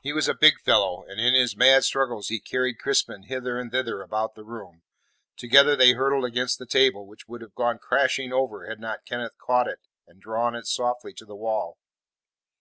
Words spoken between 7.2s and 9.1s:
would have: gone crashing over had not